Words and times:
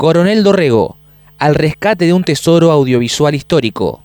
Coronel 0.00 0.44
Dorrego, 0.44 0.96
al 1.38 1.56
rescate 1.56 2.04
de 2.04 2.12
un 2.12 2.22
tesoro 2.22 2.70
audiovisual 2.70 3.34
histórico. 3.34 4.00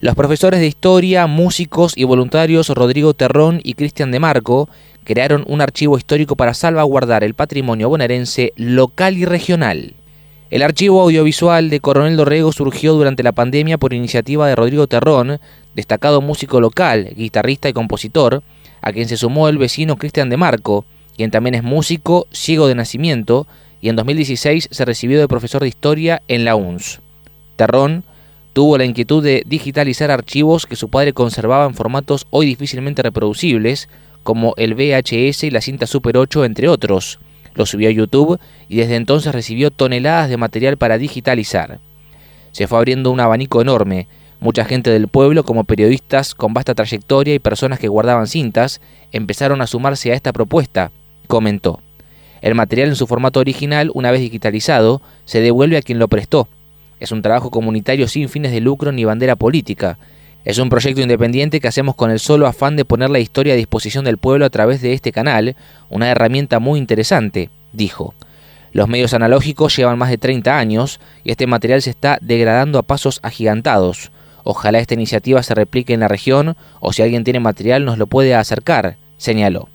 Los 0.00 0.14
profesores 0.14 0.60
de 0.60 0.66
historia, 0.66 1.26
músicos 1.26 1.94
y 1.96 2.04
voluntarios 2.04 2.68
Rodrigo 2.68 3.14
Terrón 3.14 3.62
y 3.64 3.72
Cristian 3.72 4.10
de 4.10 4.20
Marco 4.20 4.68
crearon 5.04 5.46
un 5.48 5.62
archivo 5.62 5.96
histórico 5.96 6.36
para 6.36 6.52
salvaguardar 6.52 7.24
el 7.24 7.32
patrimonio 7.32 7.88
bonaerense 7.88 8.52
local 8.56 9.16
y 9.16 9.24
regional. 9.24 9.94
El 10.50 10.60
archivo 10.60 11.00
audiovisual 11.00 11.70
de 11.70 11.80
Coronel 11.80 12.18
Dorrego 12.18 12.52
surgió 12.52 12.92
durante 12.92 13.22
la 13.22 13.32
pandemia 13.32 13.78
por 13.78 13.94
iniciativa 13.94 14.46
de 14.46 14.56
Rodrigo 14.56 14.88
Terrón, 14.88 15.40
destacado 15.74 16.20
músico 16.20 16.60
local, 16.60 17.14
guitarrista 17.16 17.70
y 17.70 17.72
compositor, 17.72 18.42
a 18.82 18.92
quien 18.92 19.08
se 19.08 19.16
sumó 19.16 19.48
el 19.48 19.56
vecino 19.56 19.96
Cristian 19.96 20.28
de 20.28 20.36
Marco, 20.36 20.84
quien 21.16 21.30
también 21.30 21.54
es 21.54 21.62
músico, 21.62 22.26
ciego 22.30 22.68
de 22.68 22.74
nacimiento, 22.74 23.46
y 23.80 23.88
en 23.88 23.96
2016 23.96 24.68
se 24.70 24.84
recibió 24.84 25.20
de 25.20 25.28
profesor 25.28 25.62
de 25.62 25.68
historia 25.68 26.22
en 26.28 26.44
la 26.44 26.56
UNS. 26.56 27.00
Terrón 27.56 28.04
tuvo 28.52 28.78
la 28.78 28.84
inquietud 28.84 29.22
de 29.22 29.42
digitalizar 29.46 30.10
archivos 30.10 30.66
que 30.66 30.76
su 30.76 30.88
padre 30.88 31.12
conservaba 31.12 31.66
en 31.66 31.74
formatos 31.74 32.26
hoy 32.30 32.46
difícilmente 32.46 33.02
reproducibles, 33.02 33.88
como 34.22 34.54
el 34.56 34.74
VHS 34.74 35.44
y 35.44 35.50
la 35.50 35.60
cinta 35.60 35.86
Super 35.86 36.16
8, 36.16 36.44
entre 36.44 36.68
otros. 36.68 37.18
Lo 37.54 37.66
subió 37.66 37.88
a 37.88 37.92
YouTube 37.92 38.38
y 38.68 38.76
desde 38.76 38.96
entonces 38.96 39.32
recibió 39.32 39.70
toneladas 39.70 40.28
de 40.28 40.36
material 40.36 40.76
para 40.76 40.98
digitalizar. 40.98 41.78
Se 42.52 42.66
fue 42.66 42.78
abriendo 42.78 43.10
un 43.10 43.20
abanico 43.20 43.60
enorme. 43.60 44.08
Mucha 44.40 44.64
gente 44.64 44.90
del 44.90 45.08
pueblo, 45.08 45.44
como 45.44 45.64
periodistas 45.64 46.34
con 46.34 46.54
vasta 46.54 46.74
trayectoria 46.74 47.34
y 47.34 47.38
personas 47.38 47.78
que 47.78 47.88
guardaban 47.88 48.26
cintas, 48.26 48.80
empezaron 49.12 49.60
a 49.60 49.66
sumarse 49.66 50.12
a 50.12 50.14
esta 50.14 50.32
propuesta, 50.32 50.92
comentó. 51.26 51.80
El 52.40 52.54
material 52.54 52.88
en 52.88 52.96
su 52.96 53.06
formato 53.06 53.40
original, 53.40 53.90
una 53.94 54.10
vez 54.10 54.20
digitalizado, 54.20 55.02
se 55.24 55.40
devuelve 55.40 55.76
a 55.76 55.82
quien 55.82 55.98
lo 55.98 56.08
prestó. 56.08 56.48
Es 57.00 57.12
un 57.12 57.22
trabajo 57.22 57.50
comunitario 57.50 58.08
sin 58.08 58.28
fines 58.28 58.52
de 58.52 58.60
lucro 58.60 58.92
ni 58.92 59.04
bandera 59.04 59.36
política. 59.36 59.98
Es 60.44 60.58
un 60.58 60.68
proyecto 60.68 61.00
independiente 61.00 61.60
que 61.60 61.68
hacemos 61.68 61.94
con 61.94 62.10
el 62.10 62.18
solo 62.18 62.46
afán 62.46 62.76
de 62.76 62.84
poner 62.84 63.10
la 63.10 63.18
historia 63.18 63.54
a 63.54 63.56
disposición 63.56 64.04
del 64.04 64.18
pueblo 64.18 64.46
a 64.46 64.50
través 64.50 64.80
de 64.80 64.92
este 64.92 65.12
canal, 65.12 65.56
una 65.90 66.10
herramienta 66.10 66.58
muy 66.58 66.78
interesante, 66.78 67.50
dijo. 67.72 68.14
Los 68.72 68.88
medios 68.88 69.14
analógicos 69.14 69.76
llevan 69.76 69.98
más 69.98 70.10
de 70.10 70.18
30 70.18 70.58
años 70.58 71.00
y 71.24 71.30
este 71.30 71.46
material 71.46 71.82
se 71.82 71.90
está 71.90 72.18
degradando 72.20 72.78
a 72.78 72.82
pasos 72.82 73.20
agigantados. 73.22 74.10
Ojalá 74.44 74.78
esta 74.78 74.94
iniciativa 74.94 75.42
se 75.42 75.54
replique 75.54 75.92
en 75.92 76.00
la 76.00 76.08
región 76.08 76.56
o 76.80 76.92
si 76.92 77.02
alguien 77.02 77.24
tiene 77.24 77.40
material 77.40 77.84
nos 77.84 77.98
lo 77.98 78.06
puede 78.06 78.34
acercar, 78.34 78.96
señaló. 79.16 79.68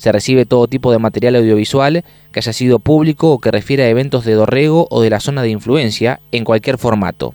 Se 0.00 0.10
recibe 0.12 0.46
todo 0.46 0.66
tipo 0.66 0.92
de 0.92 0.98
material 0.98 1.36
audiovisual 1.36 2.04
que 2.32 2.40
haya 2.40 2.54
sido 2.54 2.78
público 2.78 3.32
o 3.32 3.38
que 3.38 3.50
refiera 3.50 3.84
a 3.84 3.88
eventos 3.88 4.24
de 4.24 4.32
Dorrego 4.32 4.86
o 4.88 5.02
de 5.02 5.10
la 5.10 5.20
zona 5.20 5.42
de 5.42 5.50
influencia 5.50 6.20
en 6.32 6.44
cualquier 6.44 6.78
formato. 6.78 7.34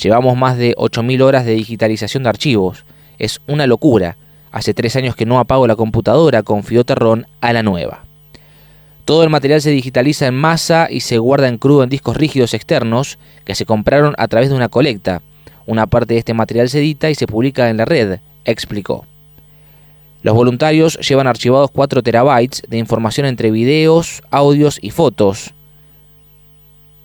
Llevamos 0.00 0.36
más 0.36 0.56
de 0.56 0.76
8.000 0.76 1.20
horas 1.22 1.44
de 1.44 1.54
digitalización 1.54 2.22
de 2.22 2.28
archivos. 2.28 2.84
Es 3.18 3.40
una 3.48 3.66
locura. 3.66 4.16
Hace 4.52 4.74
tres 4.74 4.94
años 4.94 5.16
que 5.16 5.26
no 5.26 5.40
apago 5.40 5.66
la 5.66 5.74
computadora, 5.74 6.44
confió 6.44 6.84
Terrón 6.84 7.26
a 7.40 7.52
la 7.52 7.64
nueva. 7.64 8.04
Todo 9.04 9.24
el 9.24 9.30
material 9.30 9.60
se 9.60 9.70
digitaliza 9.70 10.28
en 10.28 10.36
masa 10.36 10.86
y 10.88 11.00
se 11.00 11.18
guarda 11.18 11.48
en 11.48 11.58
crudo 11.58 11.82
en 11.82 11.90
discos 11.90 12.16
rígidos 12.16 12.54
externos 12.54 13.18
que 13.44 13.56
se 13.56 13.66
compraron 13.66 14.14
a 14.18 14.28
través 14.28 14.50
de 14.50 14.54
una 14.54 14.68
colecta. 14.68 15.20
Una 15.66 15.88
parte 15.88 16.14
de 16.14 16.20
este 16.20 16.32
material 16.32 16.68
se 16.68 16.78
edita 16.78 17.10
y 17.10 17.16
se 17.16 17.26
publica 17.26 17.68
en 17.70 17.78
la 17.78 17.86
red, 17.86 18.20
explicó. 18.44 19.04
Los 20.22 20.34
voluntarios 20.34 20.98
llevan 20.98 21.26
archivados 21.26 21.70
4 21.70 22.02
terabytes 22.02 22.62
de 22.68 22.78
información 22.78 23.26
entre 23.26 23.50
videos, 23.50 24.22
audios 24.30 24.78
y 24.82 24.90
fotos. 24.90 25.54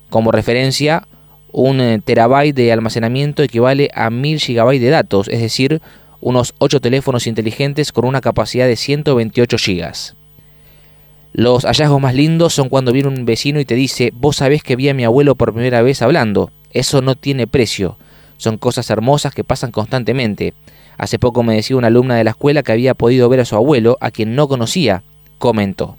Como 0.09 0.31
referencia, 0.31 1.08
un 1.52 1.80
eh, 1.80 2.02
terabyte 2.03 2.56
de 2.56 2.72
almacenamiento 2.72 3.44
equivale 3.44 3.89
a 3.94 4.09
1000 4.09 4.40
gigabytes 4.40 4.81
de 4.81 4.90
datos, 4.90 5.28
es 5.28 5.40
decir, 5.40 5.81
unos 6.22 6.56
8 6.57 6.81
teléfonos 6.81 7.28
inteligentes 7.28 7.91
con 7.91 8.06
una 8.06 8.22
capacidad 8.22 8.66
de 8.66 8.75
128 8.75 9.57
gigas. 9.57 10.16
Los 11.34 11.66
hallazgos 11.66 12.00
más 12.00 12.16
lindos 12.16 12.53
son 12.53 12.69
cuando 12.69 12.91
viene 12.91 13.09
un 13.09 13.25
vecino 13.25 13.59
y 13.59 13.66
te 13.66 13.75
dice, 13.75 14.12
vos 14.13 14.38
sabés 14.38 14.63
que 14.63 14.75
vi 14.75 14.90
a 14.90 14.94
mi 14.94 15.03
abuelo 15.03 15.35
por 15.35 15.53
primera 15.53 15.81
vez 15.81 16.02
hablando. 16.02 16.52
Eso 16.72 17.02
no 17.02 17.16
tiene 17.16 17.47
precio. 17.47 17.97
Son 18.38 18.57
cosas 18.57 18.90
hermosas 18.90 19.34
que 19.34 19.44
pasan 19.44 19.72
constantemente. 19.72 20.53
Hace 20.97 21.19
poco 21.19 21.43
me 21.43 21.55
decía 21.55 21.77
una 21.77 21.87
alumna 21.87 22.15
de 22.15 22.23
la 22.23 22.31
escuela 22.31 22.63
que 22.63 22.71
había 22.71 22.93
podido 22.93 23.29
ver 23.29 23.39
a 23.39 23.45
su 23.45 23.55
abuelo, 23.55 23.97
a 24.01 24.11
quien 24.11 24.35
no 24.35 24.47
conocía, 24.47 25.03
comentó. 25.37 25.97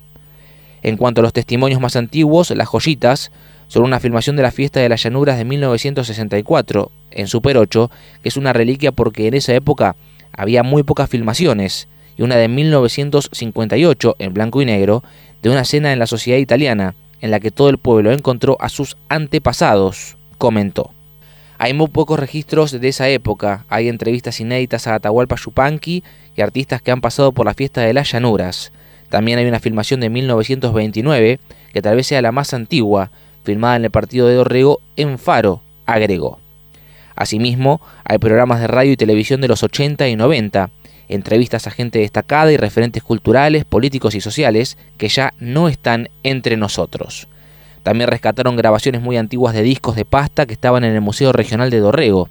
En 0.83 0.97
cuanto 0.97 1.21
a 1.21 1.23
los 1.23 1.33
testimonios 1.33 1.81
más 1.81 1.97
antiguos, 1.97 2.51
las 2.51 2.69
joyitas, 2.69 3.31
sobre 3.69 3.89
una 3.89 4.01
filmación 4.01 4.37
de 4.37 4.43
la 4.43 4.51
fiesta 4.51 4.81
de 4.81 4.89
las 4.89 5.03
llanuras 5.03 5.39
de 5.39 5.45
1964 5.45 6.91
en 7.11 7.27
Super 7.27 7.57
8, 7.57 7.91
que 8.23 8.29
es 8.29 8.37
una 8.37 8.53
reliquia 8.53 8.93
porque 8.93 9.27
en 9.27 9.35
esa 9.35 9.55
época 9.55 9.97
había 10.33 10.63
muy 10.63 10.83
pocas 10.83 11.09
filmaciones, 11.09 11.89
y 12.17 12.23
una 12.23 12.37
de 12.37 12.49
1958 12.49 14.17
en 14.19 14.35
blanco 14.35 14.63
y 14.63 14.67
negro 14.67 15.03
de 15.43 15.51
una 15.51 15.65
cena 15.65 15.93
en 15.93 15.99
la 15.99 16.07
sociedad 16.07 16.39
italiana 16.39 16.95
en 17.21 17.31
la 17.31 17.41
que 17.41 17.51
todo 17.51 17.71
el 17.71 17.79
pueblo 17.79 18.13
encontró 18.13 18.57
a 18.61 18.69
sus 18.69 18.97
antepasados, 19.09 20.17
comentó. 20.39 20.93
Hay 21.59 21.73
muy 21.73 21.89
pocos 21.89 22.19
registros 22.19 22.73
de 22.73 22.89
esa 22.89 23.09
época, 23.09 23.65
hay 23.69 23.89
entrevistas 23.89 24.41
inéditas 24.41 24.87
a 24.87 24.97
Atahualpa 24.97 25.37
Yupanqui 25.37 26.03
y 26.37 26.41
artistas 26.41 26.83
que 26.83 26.91
han 26.91 27.01
pasado 27.01 27.33
por 27.33 27.47
la 27.47 27.55
fiesta 27.55 27.83
de 27.83 27.95
las 27.95 28.11
llanuras. 28.11 28.73
También 29.09 29.39
hay 29.39 29.47
una 29.47 29.61
filmación 29.61 30.01
de 30.01 30.11
1929, 30.11 31.39
que 31.73 31.83
tal 31.83 31.97
vez 31.97 32.09
sea 32.09 32.23
la 32.23 32.33
más 32.33 32.55
antigua, 32.55 33.11
filmada 33.45 33.77
en 33.77 33.85
el 33.85 33.91
partido 33.91 34.27
de 34.27 34.35
Dorrego 34.35 34.81
en 34.97 35.19
Faro, 35.19 35.63
agregó. 35.87 36.41
Asimismo, 37.15 37.81
hay 38.05 38.19
programas 38.19 38.61
de 38.61 38.67
radio 38.67 38.93
y 38.93 38.97
televisión 38.97 39.41
de 39.41 39.49
los 39.49 39.63
80 39.63 40.09
y 40.09 40.17
90, 40.17 40.71
entrevistas 41.09 41.69
a 41.69 41.71
gente 41.71 42.01
destacada 42.01 42.51
y 42.51 42.57
referentes 42.57 43.05
culturales, 43.05 43.65
políticos 43.65 44.17
y 44.17 44.21
sociales 44.21 44.77
que 44.99 45.09
ya 45.09 45.33
no 45.39 45.69
están 45.69 46.09
entre 46.25 46.57
nosotros. 46.57 47.29
También 47.85 48.11
rescataron 48.11 48.57
grabaciones 48.57 49.01
muy 49.01 49.17
antiguas 49.17 49.55
de 49.55 49.63
discos 49.63 49.95
de 49.95 50.05
pasta 50.05 50.47
que 50.47 50.55
estaban 50.55 50.83
en 50.83 50.95
el 50.95 51.01
Museo 51.01 51.33
Regional 51.33 51.71
de 51.71 51.79
Dorrego. 51.79 52.29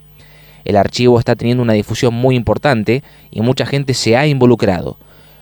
El 0.66 0.75
archivo 0.75 1.18
está 1.18 1.38
teniendo 1.38 1.64
una 1.64 1.74
difusión 1.74 2.14
muy 2.14 2.36
importante 2.36 3.03
y 3.31 3.40
mucha 3.40 3.66
gente 3.66 3.94
se 3.94 4.18
ha 4.18 4.28
involucrado. 4.28 4.97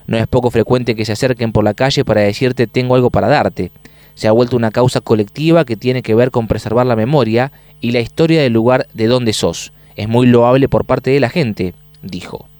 No 0.06 0.18
es 0.18 0.28
poco 0.28 0.52
frecuente 0.52 0.96
que 0.96 1.06
se 1.06 1.14
acerquen 1.14 1.52
por 1.52 1.64
la 1.64 1.74
calle 1.74 2.06
para 2.06 2.22
decirte 2.22 2.68
tengo 2.68 2.94
algo 2.94 3.10
para 3.10 3.28
darte 3.28 3.72
se 4.16 4.28
ha 4.28 4.32
vuelto 4.32 4.56
una 4.56 4.72
causa 4.72 5.02
colectiva 5.02 5.66
que 5.66 5.76
tiene 5.76 6.02
que 6.02 6.16
ver 6.16 6.32
con 6.32 6.48
preservar 6.48 6.86
la 6.86 6.96
memoria 6.96 7.52
y 7.80 7.92
la 7.92 8.02
historia 8.02 8.42
del 8.42 8.54
lugar 8.54 8.88
de 8.94 9.08
donde 9.08 9.34
sos. 9.34 9.74
Es 9.96 10.08
muy 10.08 10.28
loable 10.28 10.70
por 10.70 10.86
parte 10.86 11.12
de 11.12 11.20
la 11.20 11.30
gente, 11.30 11.74
dijo. 12.02 12.51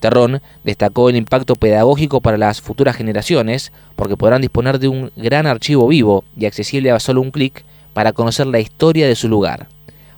Terrón 0.00 0.42
destacó 0.64 1.08
el 1.08 1.16
impacto 1.16 1.56
pedagógico 1.56 2.20
para 2.20 2.38
las 2.38 2.60
futuras 2.60 2.96
generaciones 2.96 3.72
porque 3.96 4.16
podrán 4.16 4.42
disponer 4.42 4.78
de 4.78 4.88
un 4.88 5.10
gran 5.16 5.46
archivo 5.46 5.88
vivo 5.88 6.24
y 6.36 6.46
accesible 6.46 6.90
a 6.90 7.00
solo 7.00 7.20
un 7.20 7.30
clic 7.30 7.64
para 7.92 8.12
conocer 8.12 8.46
la 8.46 8.60
historia 8.60 9.06
de 9.06 9.16
su 9.16 9.28
lugar. 9.28 9.68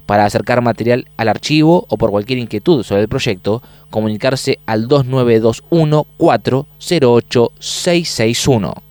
Para 0.07 0.25
acercar 0.25 0.63
material 0.63 1.07
al 1.17 1.29
archivo 1.29 1.87
o 1.89 1.97
por 1.99 2.11
cualquier 2.11 2.39
inquietud 2.39 2.83
sobre 2.83 3.03
el 3.03 3.09
proyecto, 3.09 3.63
comunicarse 3.91 4.59
al 4.67 4.89
2921 4.89 6.07
408 6.17 7.53
661. 7.59 8.88